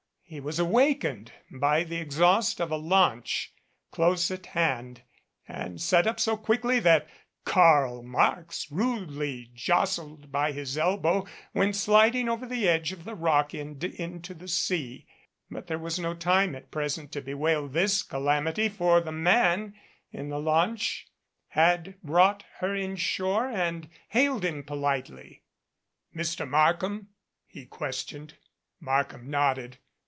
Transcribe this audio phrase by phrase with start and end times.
[0.33, 3.51] He was awak ened by the exhaust of a launch
[3.91, 5.01] close at hand
[5.45, 7.09] and sat up so quickly that
[7.43, 13.03] "Karl Marx," rudely jostled by his elbow, 61 MADCAP went sliding over the edge of
[13.03, 15.05] the rock and into the sea.
[15.49, 19.75] But there was no time at present to bewail this calamity for the man
[20.13, 21.07] in the launch
[21.49, 25.43] had brought her inshore and hailed him politely.
[26.15, 26.47] "Mr.
[26.49, 27.09] Markham?"
[27.45, 28.37] he questioned.
[28.79, 29.77] Markham nodded.